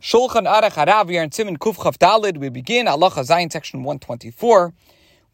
[0.00, 2.38] Shulchan Aruch Harav, we are in Siman Kuf Chav Dalid.
[2.38, 4.72] We begin Halacha Zayin, section 124.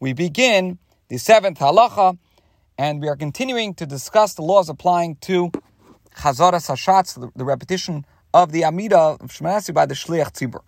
[0.01, 2.17] We begin the seventh halacha,
[2.77, 5.51] and we are continuing to discuss the laws applying to
[6.17, 10.59] Chazaras Hashatz, the, repetition of the Amida of Shemanasi by the Shliach Tzibur.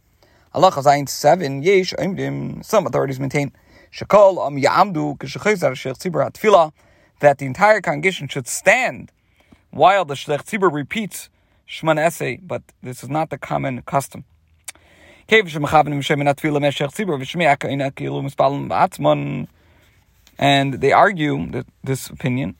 [0.55, 4.55] Halacha Zayin 7, Yesh, Imdim, some authorities maintain, Am
[5.75, 6.71] Shliach Tzibur
[7.19, 9.11] that the entire congregation should stand
[9.71, 11.27] while the Shliach Tzibur repeats
[11.69, 14.23] Shmoneh Esrei, but this is not the common custom.
[15.31, 15.47] And
[20.73, 22.55] they argue that this opinion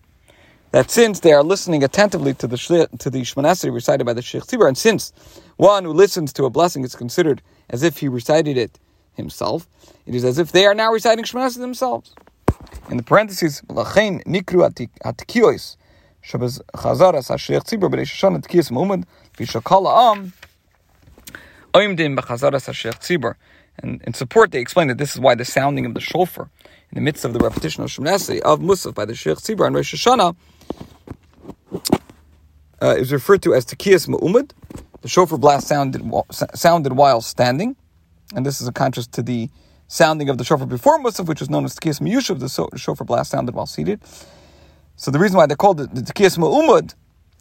[0.72, 4.45] that since they are listening attentively to the to the Shmoneh recited by the Shliach
[4.45, 5.12] Tzibur, and since
[5.58, 7.41] one who listens to a blessing is considered
[7.72, 8.78] as if he recited it
[9.16, 9.67] himself,
[10.05, 12.14] it is as if they are now reciting Shmoneh themselves.
[12.91, 13.64] In the parentheses,
[16.22, 18.72] Shabbos Chazaras Hashliach Tzibur B'Reish Hashanah Tkiyas
[21.76, 23.36] Am B'Chazaras Hashliach Tzibur
[23.82, 26.50] and in support, they explain that this is why the sounding of the shofar
[26.92, 29.75] in the midst of the repetition of Shemnasi of Musaf by the Shliach Tzibur and
[29.75, 30.36] Rosh Hashanah
[32.81, 34.52] uh, is referred to as Tekiyas Ma'umad.
[35.02, 37.75] The shofar blast sounded, sounded while standing,
[38.36, 39.50] and this is a contrast to the
[39.88, 43.31] sounding of the shofar before Musaf, which is known as Tekiyas Miyushav, the shofar blast
[43.31, 44.02] sounded while seated.
[45.00, 46.94] So the reason why they called it the Tekiyas Ma'umud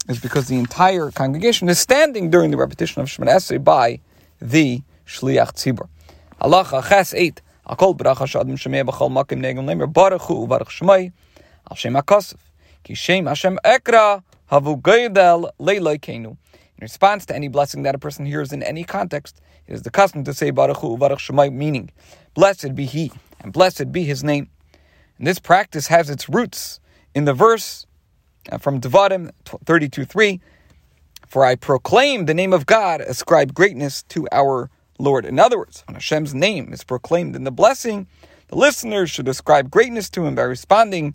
[0.08, 3.98] is because the entire congregation is standing during the repetition of Shemon Esrei by
[4.40, 5.88] the Shliach Tzibur.
[6.40, 7.42] Halacha Ches 8.
[7.68, 11.10] Akol shemei b'chol makim negel nemer baruch hu baruch shemai
[11.68, 12.36] al shem hakosef
[12.84, 14.22] ki shem Hashem ekra
[14.52, 15.98] havu geidel leiloi.
[16.14, 16.36] In
[16.80, 20.22] response to any blessing that a person hears in any context, it is the custom
[20.22, 21.90] to say baruch hu baruch shemai, meaning
[22.34, 24.48] blessed be he and blessed be his name.
[25.18, 26.78] And this practice has its roots
[27.14, 27.86] in the verse
[28.50, 30.40] uh, from Devarim 32.3,
[31.26, 35.24] For I proclaim the name of God, ascribe greatness to our Lord.
[35.24, 38.06] In other words, when Hashem's name is proclaimed in the blessing,
[38.48, 41.14] the listeners should ascribe greatness to him by responding,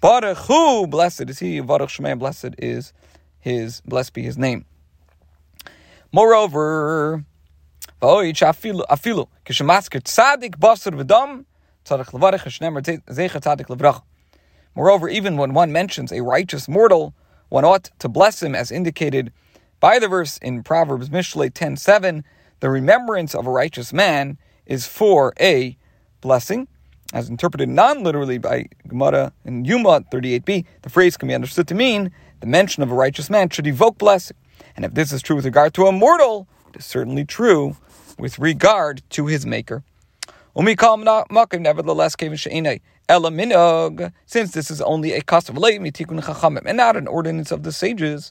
[0.00, 2.92] Baruch Hu, blessed is he, Baruch Shemay, blessed is
[3.38, 4.64] his, blessed be his name.
[6.12, 7.24] Moreover,
[8.00, 8.84] afilu,
[9.44, 11.44] tzadik basar v'dam,
[11.84, 14.02] zecha tzadik.
[14.80, 17.12] Moreover, even when one mentions a righteous mortal,
[17.50, 19.30] one ought to bless him as indicated
[19.78, 22.24] by the verse in Proverbs Mishle 10.7,
[22.60, 25.76] the remembrance of a righteous man is for a
[26.22, 26.66] blessing.
[27.12, 32.10] As interpreted non-literally by Gemara in Yoma 38b, the phrase can be understood to mean
[32.40, 34.38] the mention of a righteous man should evoke blessing.
[34.76, 37.76] And if this is true with regard to a mortal, it is certainly true
[38.18, 39.82] with regard to his maker.
[40.56, 42.16] Nevertheless,
[43.10, 47.72] Elaminog, since this is only a custom mitikun chachamim and not an ordinance of the
[47.72, 48.30] sages,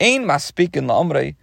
[0.00, 1.34] Ein maspikin la'omrei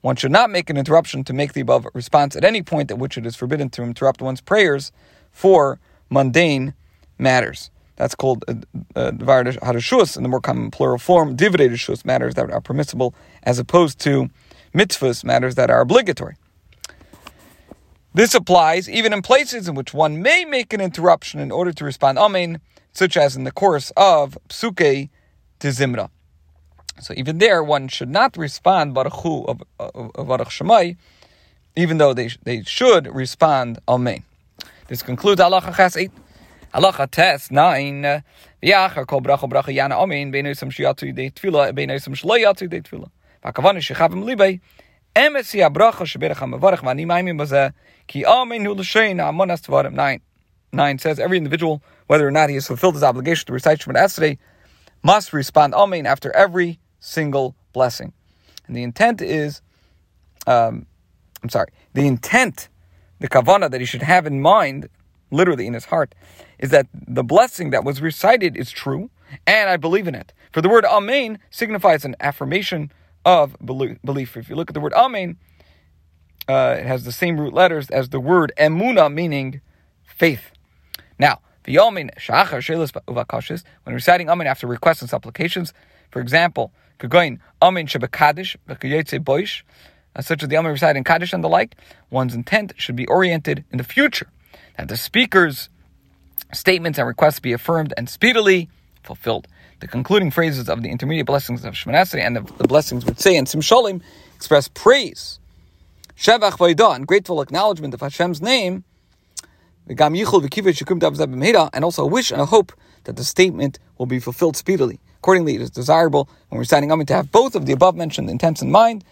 [0.00, 2.98] one should not make an interruption to make the above response at any point at
[2.98, 4.90] which it is forbidden to interrupt one's prayers
[5.30, 5.78] for
[6.10, 6.74] mundane
[7.18, 7.70] matters.
[7.96, 8.54] That's called uh,
[8.96, 13.14] uh, harashus in the more common plural form, divided matters that are permissible,
[13.44, 14.30] as opposed to
[14.74, 16.34] mitzvahs, matters that are obligatory.
[18.14, 21.84] This applies even in places in which one may make an interruption in order to
[21.84, 22.60] respond Amen,
[22.92, 25.08] such as in the course of Psukei
[25.60, 26.10] de Zimra.
[27.00, 30.96] So even there, one should not respond Baruch Hu of, of, Baruch Shemai,
[31.74, 34.24] even though they, they should respond Amen.
[34.88, 36.10] This concludes Halacha Chas 8.
[36.74, 38.22] Halacha Tes 9.
[38.62, 43.10] V'yachar kol bracha bracha yana Amen, beinosam shiyatu yidei tefillah, beinosam shlo yatu yidei tefillah.
[43.42, 44.60] V'akavani shechavim libei,
[45.14, 47.72] emes yabracha sheberach ha'mavarach v'ani maimim bazeh,
[48.06, 48.24] Ki
[49.94, 50.20] Nine.
[50.72, 54.04] Nine says every individual, whether or not he has fulfilled his obligation to recite Shemoneh
[54.04, 54.38] Esrei,
[55.02, 58.12] must respond Amen after every single blessing.
[58.66, 59.60] And the intent is,
[60.46, 60.86] um,
[61.42, 62.68] I'm sorry, the intent,
[63.18, 64.88] the kavana that he should have in mind,
[65.30, 66.14] literally in his heart,
[66.58, 69.10] is that the blessing that was recited is true,
[69.46, 70.32] and I believe in it.
[70.52, 72.92] For the word Amen signifies an affirmation
[73.24, 74.36] of belief.
[74.36, 75.36] If you look at the word Amen,
[76.48, 79.60] uh, it has the same root letters as the word emuna, meaning
[80.04, 80.50] faith.
[81.18, 82.60] Now, the yomin shachar
[83.06, 85.72] uvakashis, when reciting amen after requests and supplications,
[86.10, 88.56] for example, kagoin amen shebekadish
[89.24, 89.62] boish,
[90.16, 91.76] uh, such as the amen reciting in kaddish and the like,
[92.10, 94.28] one's intent should be oriented in the future,
[94.76, 95.68] that the speaker's
[96.52, 98.68] statements and requests be affirmed and speedily
[99.02, 99.46] fulfilled.
[99.82, 103.34] The concluding phrases of the intermediate blessings of Shemoneh and the, the blessings would say
[103.34, 104.00] in Simshalim
[104.36, 105.40] express praise
[106.16, 108.84] Shevach Vaidah, grateful acknowledgement of Hashem's name,
[109.88, 110.00] and
[111.84, 115.00] also a wish and a hope that the statement will be fulfilled speedily.
[115.16, 118.62] Accordingly, it is desirable when reciting Amen to have both of the above mentioned intents
[118.62, 119.02] in mind.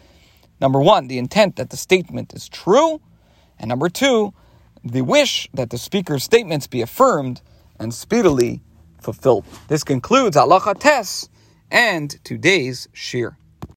[0.61, 3.01] Number one, the intent that the statement is true,
[3.59, 4.33] and number two,
[4.85, 7.43] the wish that the speaker's statements be affirmed
[7.81, 8.61] and speedily
[9.03, 9.45] fulfilled.
[9.69, 11.29] This concludes Halacha Tes
[11.71, 13.37] and today's shiur.